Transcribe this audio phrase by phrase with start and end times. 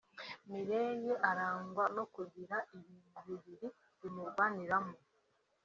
[0.49, 3.67] Mireille arangwa no kugira ibintu bibiri
[3.99, 4.95] bimurwaniramo